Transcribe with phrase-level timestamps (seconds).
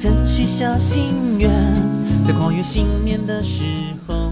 [0.00, 1.50] 曾许下心愿，
[2.24, 3.64] 在跨越信念的时
[4.06, 4.30] 候。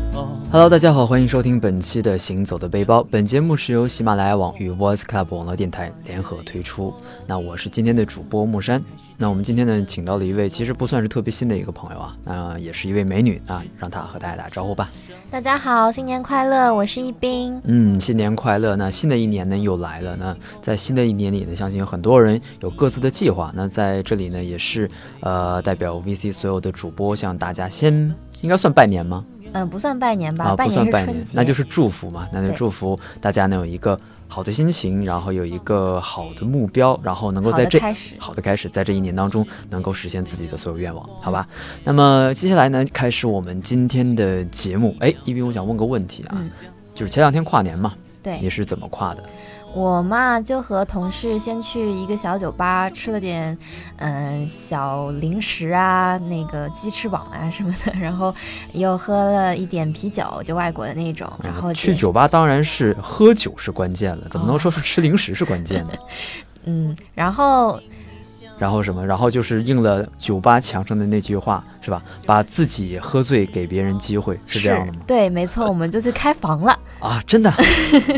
[0.52, 3.00] Hello，大家好，欢迎收听本期的《行走的背包》。
[3.10, 6.94] 本节目是由喜马拉雅网与 Voice Club 网络电台联合推出。
[7.26, 8.80] 那我是今天的主播木山。
[9.18, 14.88] 那我们今天呢，请到了一位其实不算是特别新的一个朋友啊，那也是一位美女啊，让她和大家打招呼吧。
[15.28, 16.72] 大家好，新年快乐！
[16.72, 17.60] 我是一冰。
[17.64, 18.76] 嗯，新年快乐！
[18.76, 20.16] 那新的一年呢又来了。
[20.16, 23.52] 那在新的一年里呢，相信有很多人有各自的计划。
[23.54, 24.88] 那在这里呢，也是
[25.20, 27.92] 呃代表 VC 所有的主播向大家先
[28.40, 29.24] 应该算拜年吗？
[29.52, 32.28] 嗯，不算拜年吧，啊，不算拜年，那就是祝福嘛。
[32.32, 37.78] 那就祝福大家能有一个好的心情，然后有一个好的目标，然后能够在这
[38.18, 41.48] 好的开始，在这一年当中能够实现自己的所有愿望，好吧？
[41.84, 44.94] 那么接下来呢，开始我们今天的节目。
[45.00, 46.50] 哎，一斌，我想问个问题啊，嗯、
[46.94, 49.22] 就是前两天跨年嘛，对，你是怎么跨的？
[49.76, 53.56] 我嘛就和同事先去一个小酒吧吃了点，
[53.96, 58.34] 嗯，小零食啊，那个鸡翅膀啊什么的，然后
[58.72, 61.30] 又喝了一点啤酒，就外国的那种。
[61.42, 65.92] 然后去酒吧当然是喝酒是关键了，怎么能说是吃零食是关键呢？
[66.64, 67.78] 嗯，然后。
[68.58, 69.06] 然后什么？
[69.06, 72.02] 然后就是应了酒吧墙上的那句话，是吧？
[72.26, 74.98] 把自己喝醉，给别人机会，是这样的吗？
[75.06, 77.22] 对，没错，我们就去开房了啊！
[77.26, 77.52] 真的，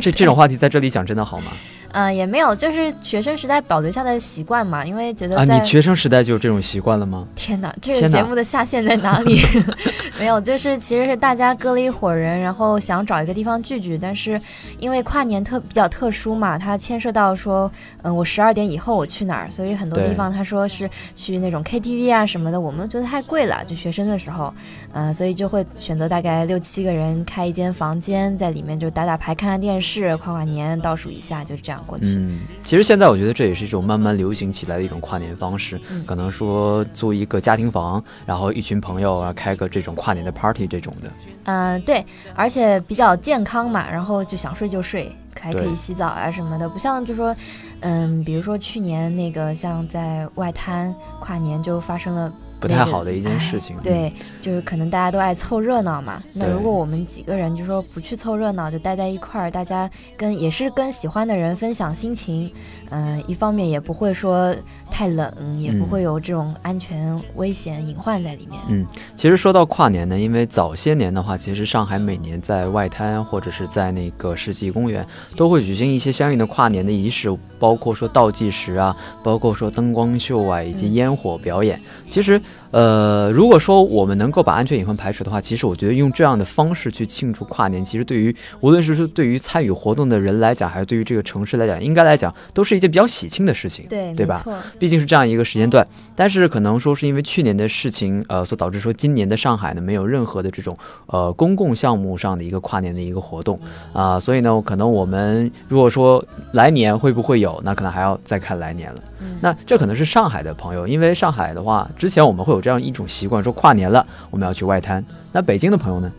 [0.01, 1.53] 这这种话题在这里讲真的好吗？
[1.93, 7.27] 嗯，也没有，就是学生时代保留下的习惯嘛，因为觉得啊，你学生时代就有这种习惯了吗？
[7.35, 9.41] 天哪，这个节目的下限在哪里？
[10.19, 14.41] 没有，就是其实是大家搁了一伙人，然后想找一个地方聚聚，但是
[14.79, 17.71] 因为跨年特比较特殊嘛，它牵涉到说，
[18.03, 24.53] 嗯，我十二点以后我去哪儿，所以很多地方他说是去那种 KTV 啊什么的，我们觉得太贵了，就学生的时候，
[24.93, 31.78] 嗯，所以就会选择大概六七个人开一间房间，在里面就打打牌、看看电视、跨跨年，倒数一下，就是这样。
[32.03, 41.09] 嗯，其实现在我觉得这也是一种慢慢流行起来的一种跨年方式，嗯、可能说租一个家庭房，然后一群朋友然后开个这种跨年的 party 这种的。
[41.45, 47.35] 嗯、呃，对，而且比较健康嘛，然后就想睡就睡，还可以洗澡啊什么的，不像就说，
[47.81, 52.33] 嗯，比如说去年那个像在外滩跨年就发生了。
[52.61, 56.23] 不太好的一件事情，哎、对，就是可能大家都爱凑热闹嘛。
[56.35, 62.53] 那如果我们几个人就说不去凑热闹，就待在一块儿，大家跟也是跟喜欢的人分享心情，
[62.91, 64.55] 嗯、呃，一方面也不会说
[64.91, 68.61] 太冷，也不会有这种安全危险隐患在里面。
[68.69, 75.07] 嗯，其实说到跨年呢，因为早些年的话，其实上海每年在外滩或者是在那个世纪公园
[75.37, 81.79] 都会举行一些相应的跨年的仪式，包括说倒计时啊，包括说灯光秀啊，以及烟火表演。
[81.79, 82.41] 嗯、其实。
[82.71, 94.43] 呃，如果说我们能够把安全隐患排除的话，其实我觉得用这样的方式去庆祝跨年，其实对于无论是说对于参与活动的人来讲，还是对于这个城市来讲，应该来讲都是一件比较喜庆的事情，对对吧？
[94.79, 95.87] 毕竟是这样一个时间段。
[96.17, 103.57] 但是可能说是因为去年的事情，呃，所导致说今年的上海呢没有任何的这种呃公共项目上的一个跨年的一个活动
[103.93, 109.03] 啊、呃，所以呢，可能我们如果说来年会不会有，那可能还要再看来年了。
[109.21, 115.05] 嗯、那这可能是上海的朋友，因为上海的话，之前我们会有这样一种习惯，说跨年了我们要去外滩。
[115.33, 116.13] 那北京的朋友呢？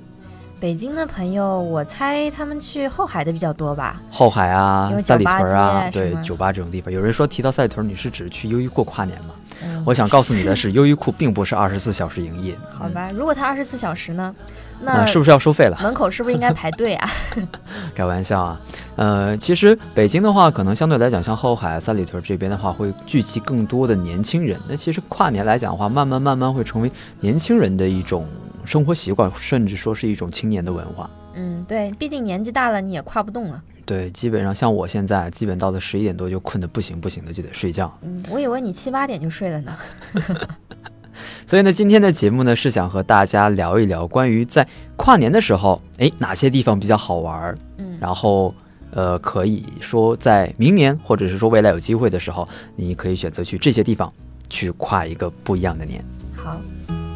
[0.59, 4.01] 北京的朋友，我猜他们去后海的比较多吧？
[4.11, 6.93] 后海啊，三里屯啊，对，酒吧这种地方。
[6.93, 9.33] 有人说提到三里屯，你是指去优衣库跨年吗？
[9.63, 12.57] 嗯、我想告诉你的是，优衣库并不是二十四小时营业。
[12.77, 14.35] 好吧，如果它二十四小时呢？
[14.81, 15.77] 那、呃、是不是要收费了？
[15.81, 17.09] 门口是不是应该排队啊？
[17.95, 18.61] 开玩笑啊，
[18.95, 24.57] 呃，其实北京的话，可能相对来讲，像后海、三里屯这边的话，会聚集更多的年轻人。
[24.67, 26.89] 那其实跨年来讲的话，慢慢慢慢会成为
[27.19, 28.25] 年轻人的一种
[28.65, 31.09] 生活习惯，甚至说是一种青年的文化。
[31.35, 33.61] 嗯，对，毕竟年纪大了，你也跨不动了。
[33.85, 37.91] 对，基本上像我现在，基本到了十一点多就困得不行不行的，就得睡觉。
[38.01, 39.77] 嗯，我以为你七八点就睡了呢。
[41.45, 47.57] 所以呢，今天的节目呢是想和大家聊一聊关于在跨年的时候，哎，哪些地方比较好玩？
[47.77, 48.53] 嗯，然后
[48.91, 54.11] 呃，可以说在明年或者是说未来有机会的时候，你可以选择去这些地方
[54.49, 56.03] 去跨一个不一样的年。
[56.35, 56.61] 好，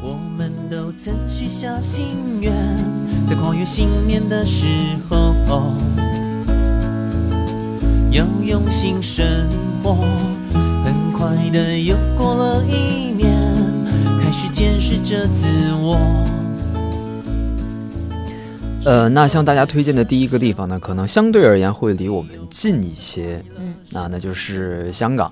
[0.06, 2.52] 我们都曾许下心愿，
[3.26, 4.66] 在跨越新年的时
[5.10, 5.74] 候，
[8.12, 9.26] 要用心生
[9.82, 9.96] 活。
[10.84, 13.32] 很快的又过了一年。
[14.22, 15.48] 开始见识着自
[15.80, 15.98] 我。
[18.84, 23.42] 呃，那向大家推荐的第一个地方呢，可能相对而言会离我们近一些。
[23.58, 25.32] 嗯，那那就是香港。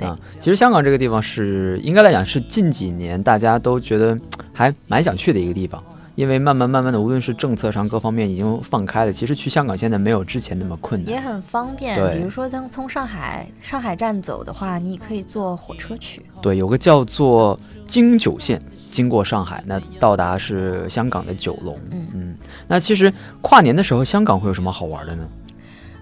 [0.00, 4.18] 啊，其实香港这个地方是应该来讲是近几年大家都觉得
[4.52, 5.82] 还蛮想去的一个地方，
[6.14, 11.12] 因为慢慢慢慢的，无论是政策上各方面已经放开了，其实去香港现在没有之前那么困难。
[11.12, 11.96] 也很方便。
[11.98, 16.24] 对比如说像从上海上海站走的话，你可以坐火车去。
[16.40, 18.60] 对，有个叫做京九线，
[18.90, 21.76] 经过上海，那到达是香港的九龙。
[21.90, 22.36] 嗯
[22.68, 25.28] 那其实跨年的时候，香港会有什么好玩的呢？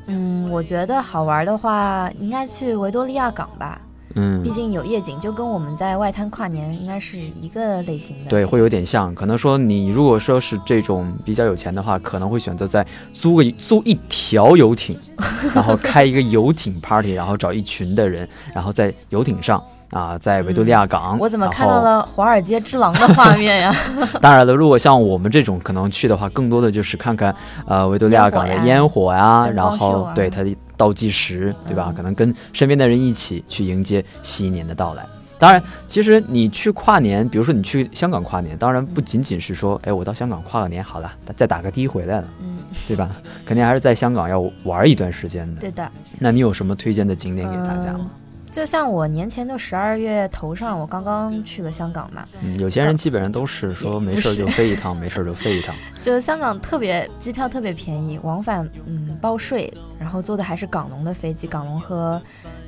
[0.08, 3.80] 嗯，我觉得好玩的话，应该去维多利亚港吧，
[4.16, 8.30] 嗯毕，竟有夜景，就跟我们在外滩跨年应该是一个类型的。
[8.30, 9.14] 对，会有点像。
[9.14, 14.98] 可能说你如果说是这种比较有钱的话，可能会选择在租个租一条游艇，
[15.54, 21.16] 然后开一个游艇 party，然后找一群的人，然后在游艇上啊，在维多利亚港。
[21.16, 23.72] 嗯我怎么看到了华尔街之狼的画面呀？
[24.20, 27.34] 当然了，如果像我们这种可能去的话，更多的就是看看
[27.66, 31.86] 呃维多利亚港的烟烟火呀，灯然后对它的倒计时，对吧？
[31.88, 35.06] 嗯可能跟身边的人一起去迎接新一年的到来。
[35.38, 42.56] 当然，其实你去跨年，比如说你去香港跨年，当然不仅仅是说，哎，我到香港跨个年好了，再打个的回来了，嗯，
[42.88, 43.10] 对吧？
[43.44, 45.60] 肯定还是在香港要玩一段时间的。
[45.60, 45.90] 对的。
[46.18, 48.10] 那你有什么推荐的景点给大家吗嗯？
[48.56, 55.74] 就像我年前的十二月头上，我刚刚去了香港嘛，嗯，有些人基本上都是说没事儿就飞一趟，没事儿就飞一趟。
[56.00, 59.70] 就香港特别机票特别便宜，往返嗯包税，
[60.00, 62.18] 然后坐的还是港龙的飞机，港龙和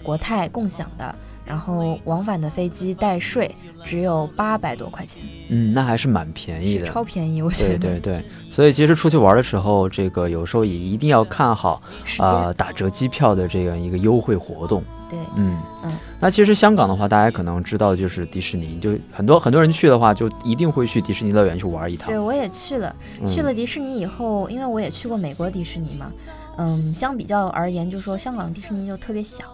[0.03, 1.15] 国泰共享的，
[1.49, 3.51] 然后往返的飞机带税
[3.83, 6.85] 只有八百多块钱，嗯，那还是蛮便宜的。
[6.85, 7.79] 超便宜，我觉得。
[7.79, 11.81] 对对对，所以其实出去玩的时候，这个有时候也一定要看好
[12.19, 14.85] 啊、呃打折机票的这样一个优惠活动。
[15.09, 22.19] 对，嗯嗯，那其实香港的话，大家可能知道就是迪士尼，就很多很多人去的话，就一定会去迪士尼乐园去玩一趟对。
[22.19, 26.13] 我也去了，嗯去了迪士尼以后，因为我也去过美国迪士尼嘛，
[26.59, 29.45] 嗯，相比较而言，就说香港迪士尼就特别小，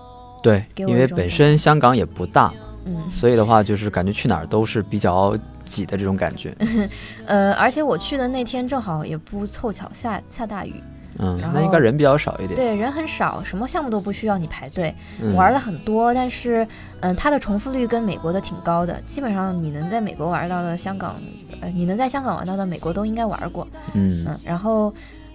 [0.44, 2.52] 对，因为本身香港也不大，
[2.84, 6.54] 嗯，所以的话就是感觉去哪儿都是比较挤的这种感觉。
[7.24, 10.74] 呃，而且我去的那天正好也不凑巧下下大雨，
[11.18, 12.54] 嗯，那应该人比较少一点。
[12.54, 16.66] 对，人很少，什么项目都不需要你排队，嗯，玩的很多，但是，
[17.00, 21.16] 嗯，它的重复率跟美国的挺高的，基本上你能在美国玩到的香港，
[21.62, 24.92] 呃，你能在香港玩到的美国都应该玩过，嗯嗯，然后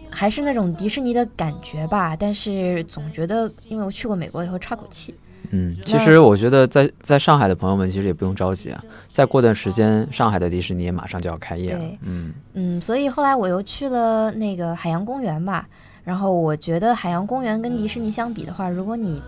[0.10, 5.16] 还是那种迪士尼的感觉吧，但是总觉得，因为我去过美国以后差口气，
[5.52, 11.98] 嗯，其实我觉得在在上海的朋友们其实也不用着急啊，再过段时间上海的迪士尼也马上就要开业了对。
[12.02, 12.34] 嗯。
[12.54, 15.68] 嗯，所以后来我又去了那个海洋公园吧，
[16.04, 19.22] 然后我觉得海洋公园跟迪士尼相比的话，如果你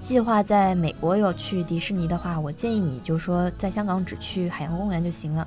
[0.00, 5.46] 计划在美国有去迪士尼的话，我建议你就说在香港只去海洋公园就行了，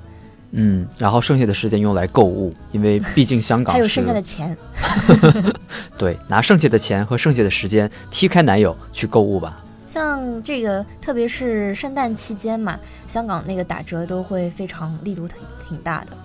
[0.58, 4.56] 嗯，然后剩下的时间用来购物，因为 毕竟香港还有剩下的钱。
[5.98, 9.62] 对，拿剩下的钱和剩下的时间踢开男友去购物吧。
[9.86, 15.36] 像这个，特别是圣诞期间嘛，香港那个打折都会非常力度挺
[15.68, 16.16] 挺大的，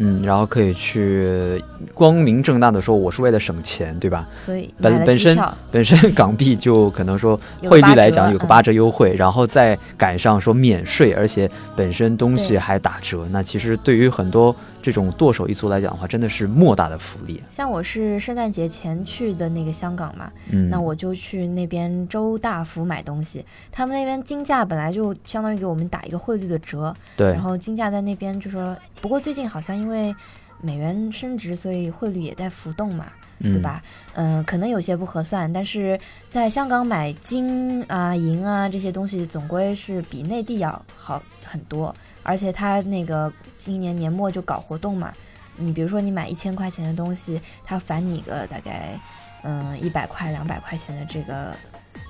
[0.00, 1.62] 嗯，然后可以去
[1.92, 4.26] 光明正大的说我是为了省钱，对吧？
[4.38, 5.36] 所以本本身
[5.72, 14.54] 本身港币就可能说汇率来讲有个嗯八折优惠，然后再赶上说免税，而且本身东西还打折，那其实对于很多
[14.88, 17.42] 这种剁手一族来讲的话，真的是莫大的福利。
[17.50, 27.32] 像我是圣诞节前去的那个香港嘛，嗯，那我就去那边周大福买东西，他们那边金价本来就相当于给我们打一个汇率的折，对。
[27.32, 30.14] 然，后金价在那边就说，不过最近好像因为
[30.62, 33.06] 美元升值，所以汇率也在浮动嘛，
[33.40, 33.60] 对对？
[33.60, 33.82] 吧？
[34.14, 41.94] 嗯、可能有些不合算，但是在香港买金啊、银啊这些东西，总归是比内地要好很多。
[42.22, 45.12] 而且他那个今年年末就搞活动嘛，
[45.56, 48.98] 你比如说你买一千块钱的东西，他返你个大概
[49.42, 51.54] 嗯一百块、两百块钱的这个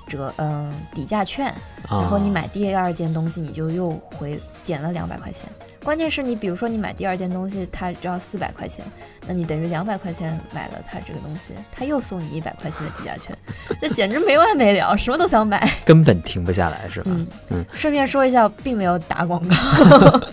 [0.09, 1.45] 折嗯底价券，
[1.87, 5.43] 然然后你买第二件东西，你就又回减了两百块钱。
[5.81, 8.83] 关键是你比如说你买第二件东西，它只要四百块钱，
[9.25, 13.35] 那你等于两百块钱买了它这个东西，它又送你一百块钱的底价券，
[13.79, 15.65] 这简直没完没了，什么都想买。
[15.85, 17.11] 根本停不下来，是吧？
[17.13, 19.55] 嗯嗯顺便说一下，并没有打广告。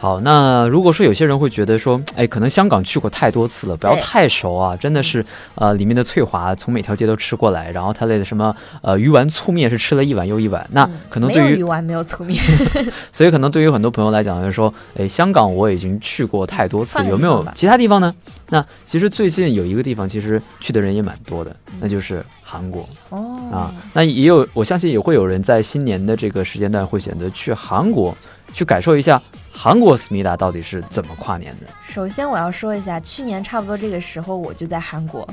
[0.00, 5.22] 好，那如果说有些人会觉得说， 哎，可能香港去过太多次了，不要太熟啊，真的是，
[5.56, 12.42] 呃，里面的翠华从每条街都吃过来，然后它的什么呃鱼丸粗面是吃了一碗又一碗，那嗯可能对于鱼丸，没有粗面，
[13.12, 18.14] 所以可能对于很多朋友来讲，就是说，哎，香港我已经去过太多次，有没有其他地方呢？
[18.48, 22.88] 那其实最近有一个地方，其实去的人也蛮多的，那就是韩国。
[23.10, 23.38] 哦。
[23.52, 23.74] 啊。
[23.92, 28.16] 那也有，我相信也会有人在新年的这个时间段会选择去韩国，
[28.54, 29.20] 去感受一下
[29.62, 31.66] 韩国思密达到底是怎么跨年的。
[31.86, 35.28] 首先我要说一下，去年差不多这个时候我就在韩国，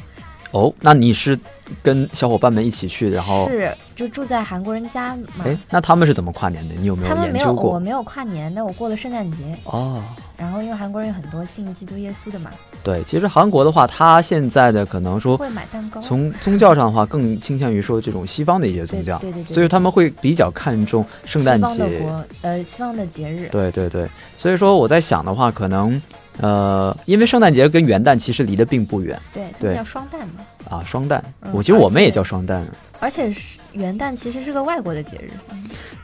[0.51, 1.37] 哦，那你是
[1.83, 5.45] 跟小伙伴们一起去，然后，是就住在韩国人家嘛。
[5.45, 6.75] 哎，那他们是怎么跨年的？
[6.75, 7.71] 你有没他们没有，研究过？
[7.71, 9.43] 我没有跨年，但我过了圣诞节。
[9.65, 10.01] 哦，
[10.37, 12.51] 然后因为韩国人有很多信基督耶稣的嘛，
[12.81, 15.99] 对，其实韩国的话，他现在的可能说会买蛋糕。
[16.01, 22.01] 从宗教上的话，更倾向于说这种西方的一些宗教，对对对，所以他们会比较看重圣诞节，
[22.41, 23.49] 呃西方的节日。
[23.49, 26.01] 对对对，所以说我在想的话，可能
[26.39, 30.45] 呃，因为圣诞节跟元旦其实离得并不远，对对叫双旦嘛。
[30.69, 32.63] 啊，双旦，嗯我觉得我们也叫双旦。
[32.99, 35.29] 而且是元旦其实是个外国的节日，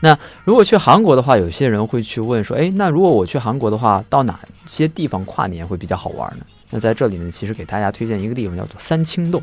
[0.00, 6.46] 那如果去韩国的话，有些人会去问说，哎，那如果我去韩国的话，到哪些地方跨年会比较好玩呢？
[6.70, 9.42] 那在这里呢，其实给大家推荐一个地方，叫做三清洞。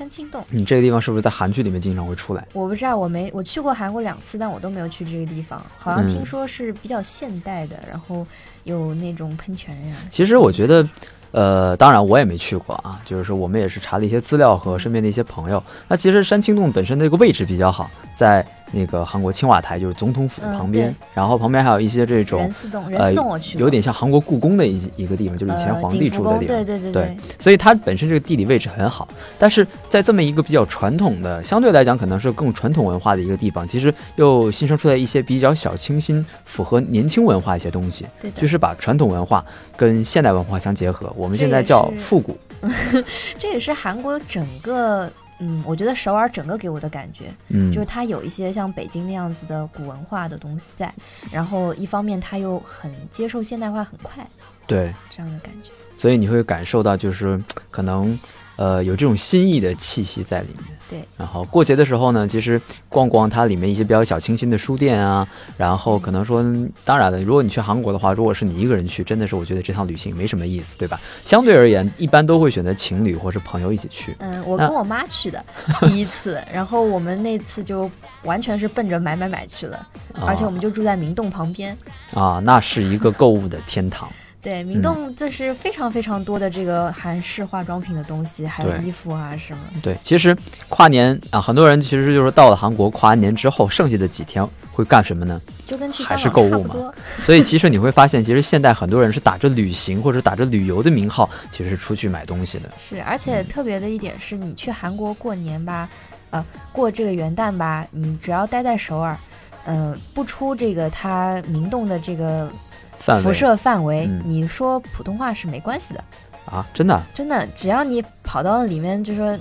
[0.00, 0.42] 三清洞。
[0.48, 2.42] 你这个地方是不是在韩剧里面经常会出来？
[2.54, 5.62] 我不知道，我没我去过韩国两次，但我都没有去这个地方。
[5.76, 8.26] 好像嗯听说是比较现代的，然后
[8.64, 9.96] 有那种喷泉呀。
[10.08, 10.88] 其实我觉得，
[11.32, 15.62] 呃，当然我也没去过啊，就是说我们也是查了一些资料和身边的一些朋友。
[15.86, 26.46] 那其实山青洞本身的这个位置比较好，在那个韩国青瓦台，就是总统府嗯旁边，对然后旁边还有一些这种仁寺洞，仁呃寺洞我去过，有点像韩国故宫的一一个地方，就是以前呃皇帝住的地方。
[26.46, 29.08] 对对对对所以它本身这个地理位置很好，
[29.38, 39.44] 但是在这么一个比较传统的，相对来讲可能是更传统文化的一个地方，其实又新生出来一些比较小清新、符合年轻文化一些东西，就是把传统文化
[39.76, 41.12] 跟现代文化相结合。
[41.16, 42.36] 我们现在叫复古。
[43.38, 45.10] 这也是韩国整个，
[45.40, 50.92] 嗯，我觉得首尔整个给我的感觉，嗯，就是它有一些像北京那样子的古文化的东西在，
[51.32, 54.26] 然后一方面它又很接受现代化，很快
[54.66, 55.70] 对，这样的感觉。
[55.96, 58.18] 所以你会感受到就是可能
[58.56, 60.79] 呃有这种新意的气息在里面。
[60.90, 66.42] 对，然后过节的时候呢，其实逛逛它里面一些比较小清新的书店啊，然后可能说，
[66.84, 71.00] 当然了，如果你去韩国的话，如果是你一个人去，真的是我觉得这趟旅行没什么意思，对吧？
[71.24, 74.16] 相对而言，一般都会选择情侣或是朋友一起去。
[74.18, 75.40] 嗯，我跟我妈去的
[75.86, 77.88] 第一次，然后我们那次就
[78.24, 79.86] 完全是奔着买买买去了，
[80.26, 81.76] 而且我们就住在明洞旁边。
[82.14, 84.10] 啊，那是一个购物的天堂。
[84.42, 89.62] 对，明洞就是非常非常多的这个韩式化妆品的东西，还有衣服啊什么。
[89.82, 90.36] 对，其实
[90.68, 95.40] 跨年啊，很多人其实就是到了韩国跨完年之后，剩下的几天会干什么呢？
[95.66, 96.74] 就跟去还是购物嘛。
[97.20, 102.70] 所以其实你会发现，其实现代很多人是打着旅行或者打着旅游的名号，其实是出去买东西的。
[102.78, 105.88] 是，而且特别的一点是，你去韩国过年吧，
[106.30, 106.42] 呃，
[106.72, 109.18] 过这个元旦吧，你只要待在首尔，
[109.66, 112.69] 呃，不出这个它明洞的这个辐
[113.00, 113.34] 范围。
[113.34, 114.22] 射范围，嗯。
[114.24, 116.04] 你说普通话是没关系的。
[116.46, 117.06] 啊，真的啊？
[117.14, 119.38] 真的，只要你跑到里面，就说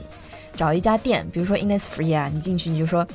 [0.53, 3.07] 找一家店，比如说 Innisfree 啊，你进去你就说，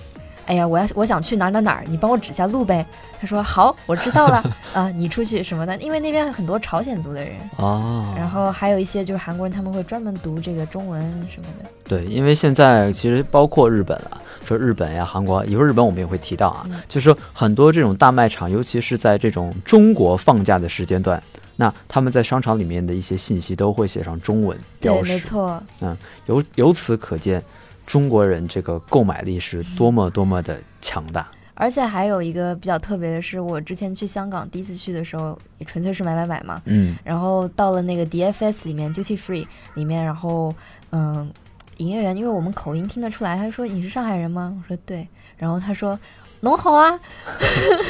[0.47, 2.85] 哎呀，我要我想去哪儿哪儿哪儿，你帮我指下路呗。
[3.21, 4.43] 他说好，我知道了。
[4.75, 11.71] 啊，你出去什么的，因为那边很多朝鲜族的人，哦，然后还有一些就是韩国人，他们会专门读这个中文什么的。
[11.87, 21.23] 对，因为现在其实包括日本啊，说日本呀、韩国，一会儿日本我们也会提到啊，嗯就是说很多这种大卖场，尤其是在这种中国放假的时间段，
[21.57, 25.63] 那他们在商场里面的一些信息都会写上中文标对，没错。
[25.81, 25.97] 嗯，
[26.27, 27.43] 由由此可见，
[27.87, 31.27] 中国人这个购买力是多么多么的强大。
[31.57, 36.61] 而且还有一个比较特别的是，我之前去香港第一次去的时候，也纯粹是买买买嘛。
[36.65, 40.53] 嗯，然后到了那个 DFS 里面 Duty Free 里面，然后
[40.91, 41.31] 嗯，
[41.79, 44.55] 营业员因为我们口音听得出来，他说你是上海人吗？
[44.63, 45.99] 我说对，然后他说
[46.41, 46.99] 侬好啊，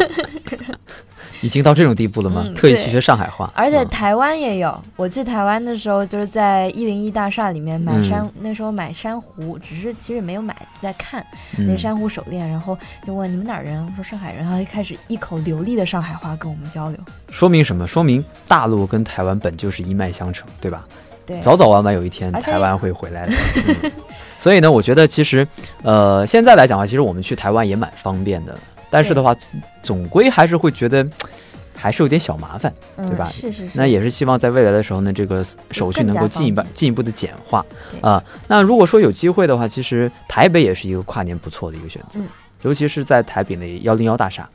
[1.42, 2.44] 已经到这种地步了吗？
[2.46, 4.82] 嗯特意去学上海话，而且嗯台湾也有。
[4.96, 11.24] 我去台湾的时候，就是在一零一大厦里面买嗯珊，那时候买珊瑚，只是其实没有买，在看
[11.58, 13.84] 那嗯珊瑚手链，然后就问你们哪儿人？
[13.84, 16.98] 我说上海人，然后一开始一口流利的上海话跟我们交流。
[17.30, 17.86] 说明什么？
[17.86, 20.86] 说明大陆跟台湾本就是一脉相承，对吧？
[21.26, 23.32] 对，早早晚晚有一天台湾会回来的。
[23.82, 23.92] 嗯。
[24.38, 25.46] 所以呢，我觉得其实，
[25.82, 28.54] 呃，现在来讲的话，其实我们去台湾也蛮方便的，
[28.90, 29.34] 但是的话，
[29.82, 31.06] 总归还是会觉得
[31.74, 32.72] 还是有点小麻烦。
[32.96, 33.24] 嗯对吧？
[33.32, 33.72] 是是是。
[33.74, 37.64] 那也是希望在未来的时候呢，这个手续能够进一步进一步的简化。
[37.90, 38.00] 对。
[38.00, 42.26] 啊、那如果说有机会的话，其实台北也是一个跨年不错的一个选择，嗯。
[42.62, 44.48] 尤其是在台北的幺零幺大厦，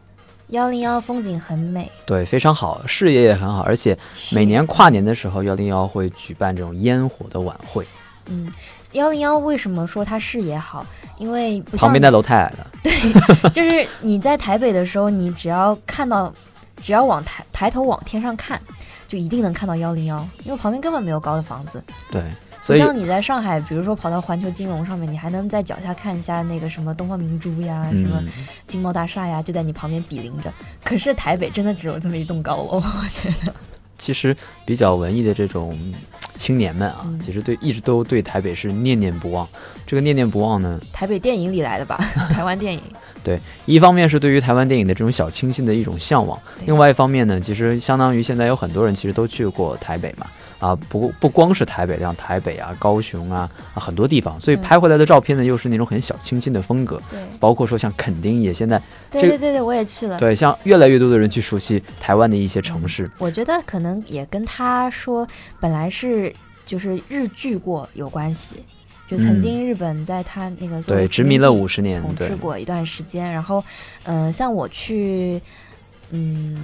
[0.50, 3.98] 幺零幺风景很美，对，非常好，视野也很好，而且
[4.32, 7.86] 每年跨年的时候，幺零幺会举办这种烟火的晚会，
[8.26, 8.52] 嗯，
[8.94, 10.86] 幺零幺为什么说它视野好？
[11.18, 12.68] 因为旁边的楼太矮了。
[12.82, 16.34] 对就是你在台北的时候，你只要看到，
[16.82, 18.60] 只要往抬抬头往天上看，
[19.08, 21.84] 就一定能看到幺零幺，因为旁边根本没有高的房子。
[22.10, 30.54] 对，不所以像你在上海，比如说跑到环球金融上面，你还能在脚下看一下那个什么东方明珠呀，什么嗯，金茂大厦呀，就在你旁边比邻着。
[30.84, 33.54] 可是台北真的只有这么一栋高楼，我觉得。
[33.98, 34.34] 其实
[34.64, 35.78] 比较文艺的这种
[36.36, 39.46] 青年们啊，嗯其实对一直都对台北是念念不忘。
[39.86, 41.98] 这个念念不忘呢，台北电影里来的吧？
[42.32, 42.82] 台湾电影。
[43.22, 50.26] 对，一方面是对于台湾电影的这种小清新的一种向往，另外一方面呢，其实相当于现在有很多人其实都去过台北嘛，
[50.60, 54.62] 啊，不不光是台北，像台北啊、高雄啊啊很多地方，所以嗯。
[54.62, 57.20] 拍回来的照片呢，又是那种很小清新的风格，对。
[57.40, 60.20] 包括说像垦丁也现在这个对对对对，我也去了。
[60.20, 65.28] 对，像越来越多的人去熟悉台湾的一些城市，我觉得可能也跟他说
[65.60, 66.32] 本来是
[66.66, 68.58] 就是日剧过有关系，
[69.08, 73.64] 就曾经日本在他那个嗯对，殖民了五十年，统对治过一段时间，然后，
[74.04, 75.42] 嗯、像我去，
[76.12, 76.56] 嗯，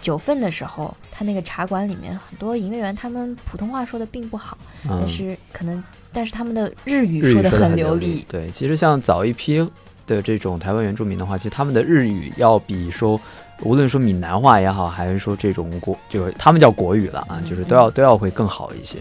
[0.00, 8.24] 九份的时候，他那个茶馆里面很多营业员他们普通话说的并不好，嗯但，是可能但是他们的日语说的很流利。
[8.28, 9.68] 对，其实像早一批
[10.06, 13.20] 的这种台湾原住民的话，其实他们的日语要比说。
[13.62, 18.98] 无论说闽南话也好，还是说这种国，就是他们叫国语了啊，嗯就是都要都要会更好一些。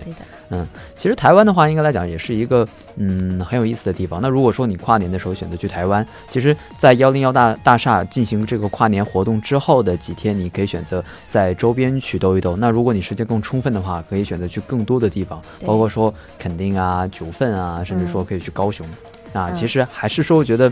[0.49, 4.21] 嗯，其实台湾的话，应该来讲也是一个嗯很有意思的地方。
[4.21, 12.55] 那如果说你跨年的时候选择去台湾，其实，在幺零幺大大厦进行这个跨年活动之后的几天，你可以选择在周边去兜一兜。
[12.55, 18.85] 那如果你时间更充分的话，可以选择去更多的地方，包括说垦丁啊、九份啊，甚至说可以去高雄。
[19.33, 20.71] 啊，嗯其实还是说觉得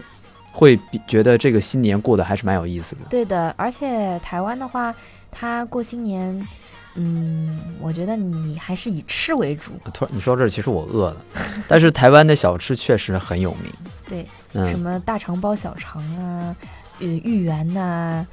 [0.56, 3.02] 会比觉得这个新年过得还是蛮有意思的。
[3.10, 4.94] 对的，而且台湾的话，
[5.32, 6.48] 他过新年，
[6.94, 11.18] 嗯，我觉得你还是以吃为主，突然你说到这儿，其实我饿了，
[11.68, 13.74] 但是台湾的小吃确实很有名。
[14.08, 16.56] 对，什嗯，么大肠包小肠啊，
[17.00, 18.26] 呃，芋圆呐、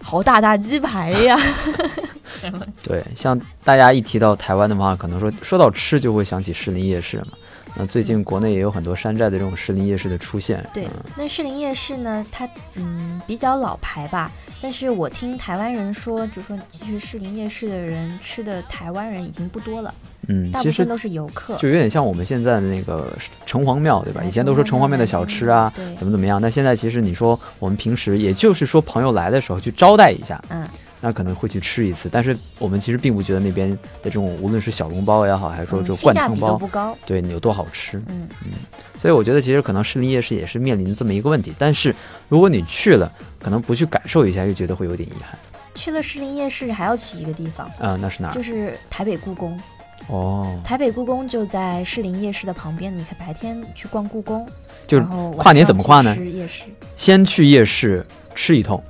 [0.00, 1.38] 好大大鸡排呀，
[2.82, 7.28] 对，像大家一提到台湾的话，可能说说到吃就会想起士林夜市嘛。
[7.78, 10.66] 那最近国内也有很多山寨的这种士林夜市的出现。
[10.72, 14.30] 对嗯，那士林夜市呢，它嗯比较老牌吧，
[14.62, 19.94] 但是我听台湾人说，就说去士林夜市的人吃的台湾人已经不多了，
[20.28, 21.56] 嗯，大其实部分都是游客。
[21.56, 23.12] 就有点像我们现在的那个
[23.44, 24.22] 城隍庙，对吧？
[24.22, 26.40] 哎以前都说城隍庙的小吃啊，对，怎么怎么样。
[26.40, 30.66] 那现在其实你说我们平时也就是说朋友来的时候去招待一下，嗯，
[31.00, 36.96] 那可能会去吃一次，但是我们其实并不觉得那边的这种无论是小笼包也好，还是说这种灌汤包，不高。
[37.04, 37.98] 对有多好吃。
[38.08, 38.52] 嗯嗯，
[38.98, 41.94] 所以我觉得其实可能士林夜市也是面临这么一个问题，但是
[42.28, 45.38] 如果你去了，可能不去感受一下，又觉得会有点遗憾。
[45.74, 48.34] 去了士林夜市还要去一个地方，啊、那是哪儿？
[48.34, 49.58] 就是台北故宫。
[50.08, 54.46] 哦，台北故宫就在士林夜市的旁边，你可以白天去逛故宫，
[54.86, 55.04] 就是
[55.36, 56.64] 跨年怎么跨呢吃夜市。
[56.96, 58.82] 先去夜市吃一通，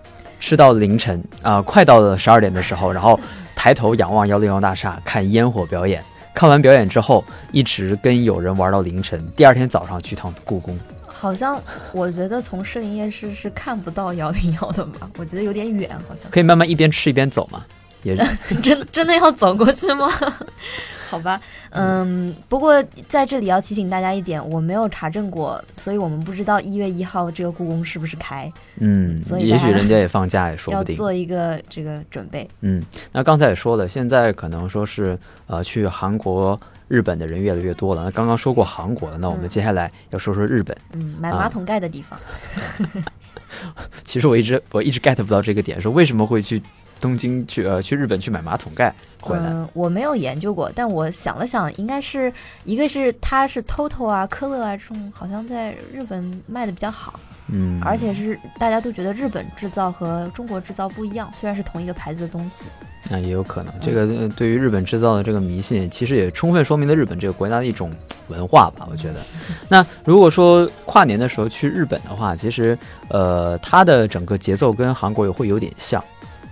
[0.47, 3.19] 吃到凌晨啊、快到了十二点的时候，然后
[3.57, 6.01] 抬头仰望幺零幺大厦看烟火表演。
[6.33, 9.21] 看完表演之后，一直跟友人玩到凌晨。
[9.35, 10.79] 第二天早上去趟故宫。
[11.05, 15.11] 好像我觉得从士林夜市是看不到幺零幺的吧？
[15.19, 16.31] 我觉得有点远，好像。
[16.31, 17.65] 可以慢慢一边吃一边走嘛，
[18.15, 18.27] 也
[18.63, 20.09] 真真的要走过去吗？
[21.09, 21.41] 好吧，
[21.71, 30.97] 嗯，不过在这里要提醒大家一点，我没有查证过，所以我们不知道一月一号这个故宫是不是开，嗯，所以也许人家也放假也说要不定。
[30.97, 32.49] 要做一个这个准备。
[32.63, 35.17] 嗯，那刚才也说了，现在可能说是
[35.47, 38.03] 呃去韩国、日本的人越来越多了。
[38.03, 40.77] 那刚刚说过韩国了，那我们嗯接下来要说说日本。
[40.93, 42.19] 嗯，买啊马桶盖的地方，
[44.05, 46.61] 其实我一直我一直 get 不到这个点，说为什么会去
[47.01, 49.45] 东京去呃去日本去买马桶盖回来？
[49.47, 52.33] 嗯，我没有研究过，但我想了想，应该是
[52.65, 62.67] 一个是它是 TOTO 啊、科勒啊这种，好像在日本卖的比较好，嗯，而且是大家都觉得日本制造和中国制造不一样，虽然是同一个牌子的东西。
[63.09, 67.89] 那也有可能，这个呃对于日本制造的这个迷信，其实也充分说明了日本这个国家的一种
[68.27, 68.89] 文化吧。
[68.91, 69.21] 我觉得，
[69.69, 72.77] 那如果说跨年的时候去日本的话，其实
[73.09, 76.03] 呃它的整个节奏跟韩国也会有点像。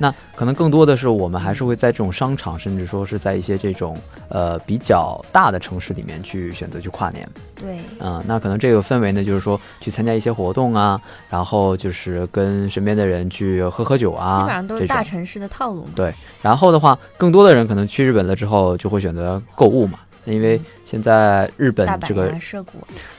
[0.04, 3.96] 那可能更多的是我们还是会在这种商场，甚至说是在一些这种
[4.28, 7.26] 呃比较大的城市里面去选择去跨年。
[7.54, 15.92] 对，嗯，那可能这个氛围呢，就是说去参加一些活动啊，然后就是跟身边的人去喝喝酒啊，基本上都是大城市的套路嘛。
[15.96, 16.12] 对
[16.42, 22.34] 然后的话，更多的人可能去日本了之后，就会选择购物嘛，因为现在日本这个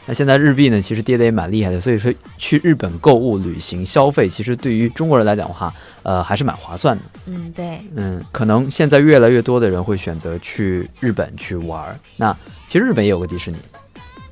[0.05, 7.03] 那现在日币呢，其实跌得也蛮厉害的，所以说去日本购物、旅行、消费，其实对于中国人来讲的话，呃，还是蛮划算的。
[7.27, 11.97] 嗯，对，嗯，可能现在越来越多的人会选择去日本去玩儿。
[12.17, 12.35] 那
[12.67, 13.57] 其实日本也有个迪士尼，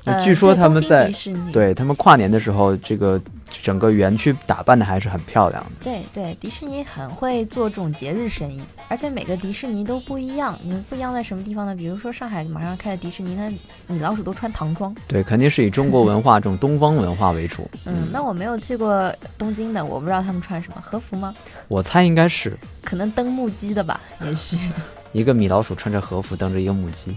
[0.04, 1.12] 那呃据说他们在
[1.52, 3.20] 对他们跨年的时候，这个
[3.62, 5.70] 整个园区打扮的还是很漂亮的。
[5.82, 10.58] 对对，迪士尼很会做这种节日生意，而且每个迪士尼都不一样。
[10.62, 11.74] 你们不一样在什么地方呢？
[11.74, 13.48] 比如说上海马上开的迪士尼，它
[13.92, 14.94] 米老鼠都穿唐装。
[15.06, 17.70] 对，肯定是以中国文化这种东方文化为主。
[17.84, 21.34] 嗯，那我没有去过东京的，我不知道他们穿什么和服吗？
[21.68, 24.58] 我猜应该是可能登木屐的吧，也许。
[25.12, 27.16] 一个米老鼠穿着和服，登着一个木鸡。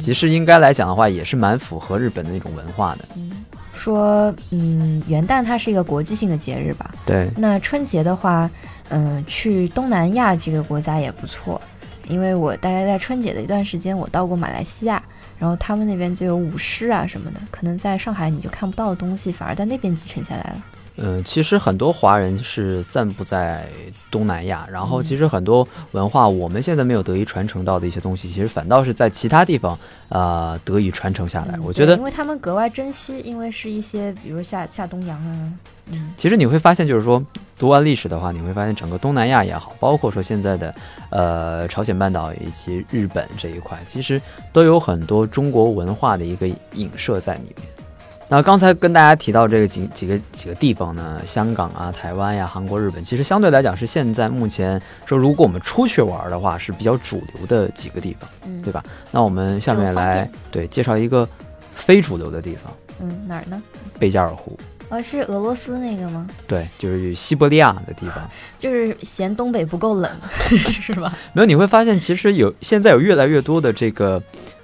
[0.00, 3.04] 其实应该来讲的话，也是蛮符合日本的那种文化的。
[3.14, 6.94] 嗯，说，嗯，元旦它是一个国际性的节日吧？
[7.04, 8.48] 对，那春节的话，
[8.90, 11.60] 嗯，去东南亚这个国家也不错，
[12.08, 15.02] 因为我大概在春节的一段时间，我到过马来西亚，
[15.38, 20.62] 然后他们那边就有舞狮啊什么的，可能在上海你就看不到的东西，反而在那边继承下来了。
[20.96, 23.66] 嗯，其实很多华人是散布在
[24.10, 29.78] 东南亚，然后其实很多文化我们现在没有得以传承到的一些东西，其实反倒是在其他地方
[30.10, 31.58] 呃得以传承下来。
[31.62, 35.52] 我觉得，因为他们格外珍惜，因为是一些比如下下东洋啊。
[35.90, 37.24] 嗯，其实你会发现，就是说
[37.58, 40.74] 读完历史的话，你会发现整个东南亚也好，包括说现在的
[41.10, 44.20] 呃朝鲜半岛以及日本这一块，其实
[44.52, 47.66] 都有很多中国文化的一个影射在里面。
[48.28, 58.82] 那刚才跟大家提到这个几几个几个地方呢，香港啊、台湾呀、韩国、日本，其实相对来讲是现在目前说，如果我们出去玩的话，是比较主流的几个地方，嗯，对吧？
[59.10, 61.28] 那我们下面来对介绍一个
[61.74, 63.62] 非主流的地方，嗯，哪儿呢？
[63.98, 64.58] 贝加尔湖，
[64.88, 66.26] 呃，是俄罗斯那个吗？
[66.46, 68.26] 对，就是西伯利亚的地方，
[68.58, 70.10] 就是嫌东北不够冷，
[70.48, 71.12] 是吧？
[71.34, 74.22] 没有，你会发现其实有现在有越来越多的这个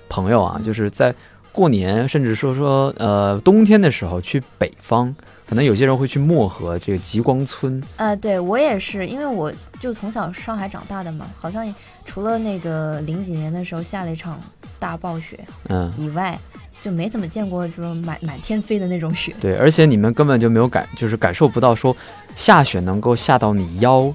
[0.08, 1.14] 朋友啊，就是在。
[1.58, 5.12] 过年，甚至说说，呃，冬天的时候去北方，
[5.48, 7.82] 可能有些人会去漠河这个极光村。
[7.96, 14.40] 呃，对我也是，因为我就从小上海长大的嘛，好像除了那个零几年的时候下了一场
[14.78, 15.36] 大暴雪，
[15.68, 16.38] 嗯，以外，
[16.80, 19.34] 就没怎么见过这种满满天飞的那种雪。
[19.40, 21.96] 对，而且你们根本就没有感，就是感受不到说
[22.36, 24.14] 下雪能够下到你腰，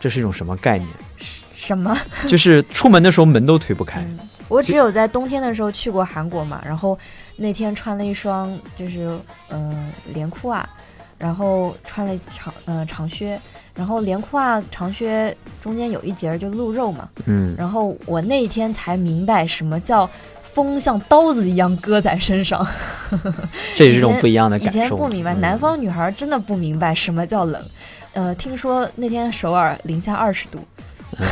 [0.00, 0.88] 这是一种什么概念？
[1.52, 1.94] 什么？
[2.26, 4.02] 就是出门的时候门都推不开。
[4.48, 6.98] 我只有在冬天的时候去过韩国嘛，然后
[7.36, 9.08] 那天穿了一双就是
[9.50, 10.68] 嗯连裤袜，
[11.18, 13.38] 然后穿了长呃长靴，
[13.74, 20.08] 然后连裤袜长靴中间有一节就露肉嘛，嗯，然后我那一天才明白什么叫
[20.42, 22.66] 风像刀子一样割在身上，
[23.76, 24.78] 这是一种不一样的感受。
[24.78, 27.62] 以前不明白，南方女孩真的不明白什么叫冷，
[28.12, 30.58] 呃，听说那天首尔零下二十度。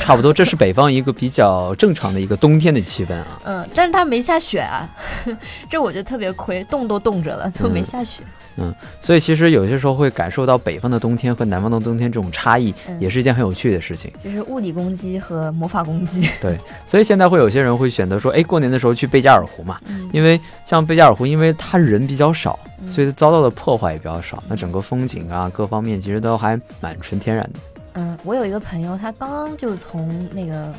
[0.03, 3.27] 差不多，这是北方一个比较正常的一个冬天的气温啊。
[3.45, 4.89] 嗯，但是它没下雪啊，
[5.71, 8.23] 这我觉得特别亏，冻都冻着了，都没下雪。
[8.59, 14.11] 嗯，所以其实有些时候会感受到北方的冬天和南方的冬天这种差异，也是一件很有趣的事情。
[14.19, 16.27] 就是物理攻击和魔法攻击。
[16.41, 19.79] 对，所以现在会有些人会选择说，哎，过年的时候去贝加尔湖嘛，
[20.11, 22.59] 因为像贝加尔湖，因为它人比较少，
[22.91, 27.59] 所以遭到的破坏也比较少，那整个风景啊各方面其实都还蛮纯天然的。
[27.99, 30.75] 嗯，我有一个朋友，他刚刚就从那个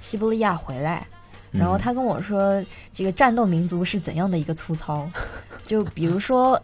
[0.00, 1.06] 西伯利亚回来，
[1.52, 5.06] 然后他跟我说，这个战斗民族是怎样的一个粗糙？
[5.66, 6.58] 就比如说，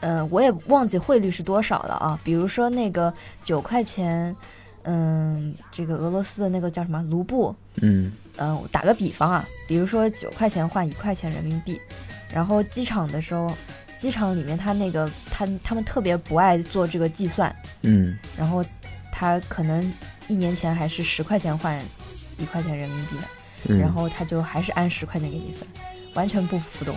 [0.00, 2.18] 呃，我也忘记汇率是多少了啊。
[2.24, 3.12] 比如说那个
[3.44, 4.34] 九块钱，
[4.84, 7.54] 嗯，这个俄罗斯的那个叫什么卢布？
[7.82, 11.78] 嗯，嗯，打个比方啊，比如说九块钱换一块钱人民币，
[12.32, 13.54] 然后机场的时候，
[13.98, 18.64] 机场里面他那个他他们特别不爱做这个计算，嗯，然后。
[19.12, 19.92] 他可能
[20.26, 21.80] 一年前还是十块钱换
[22.38, 23.16] 一块钱人民币
[23.68, 25.64] 的，然后他就还是按十块钱给你算，
[26.14, 26.96] 完全不浮动。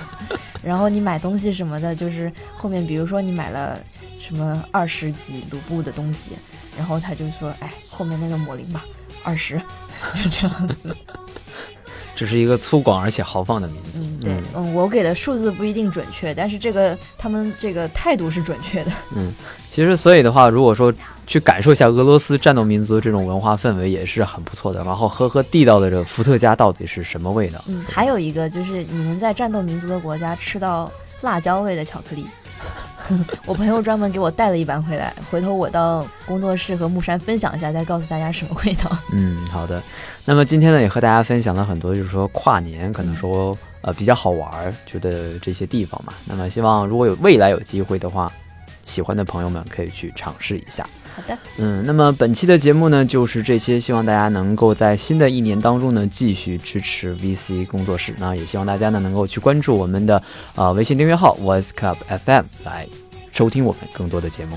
[0.62, 3.78] 然后你买东西什么的，就是后面比如说你买了
[4.20, 6.30] 什么二十几卢布的东西，
[6.76, 8.84] 然后他就说：“哎，后面那个抹零吧，
[9.22, 9.60] 二十。
[10.22, 10.96] ”就这样子。
[12.16, 14.00] 这是一个粗犷而且豪放的民族。
[14.00, 14.37] 嗯，对，嗯，
[14.78, 18.92] 我给的数字不一定准确，但是这个他们这个态度是准确的。
[19.16, 19.32] 嗯，
[19.68, 20.94] 其实所以的话，如果说
[21.26, 24.84] 去感受一下俄罗斯战斗民族的这种文化氛围，也是很不错的。
[24.84, 27.62] 然后喝喝地道的这伏特加到底是什么味道？
[27.66, 30.90] 嗯，还有一个就是你能在战斗民族的国家吃到
[31.22, 32.24] 辣椒味的巧克力。
[33.46, 38.90] 我朋友专门给我带了一板回来，回头我到工作室和木山分享一下，再告诉大家什么味道。
[39.12, 39.82] 嗯，好的。
[40.24, 46.12] 那么今天呢，也和大家分享了很多，就是说跨年可能说呃比较好玩，觉得这些地方嘛。
[46.24, 48.32] 那么希望如果有未来有机会的话，
[48.84, 50.88] 喜欢的朋友们可以去尝试一下。
[51.14, 51.36] 好的。
[51.56, 58.14] 嗯，那么本期的节目呢就是这些，希望大家能够在新的一年当中呢继续支持 VC 工作室。
[58.18, 60.22] 那也希望大家呢能够去关注我们的
[60.54, 62.86] 呃微信订阅号 Voice Club FM 来
[63.32, 64.56] 收听我们更多的节目。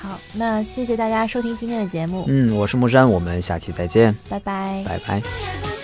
[0.00, 2.24] 好，那谢谢大家收听今天的节目。
[2.28, 5.77] 嗯，我是木山，我们下期再见，拜拜，拜拜。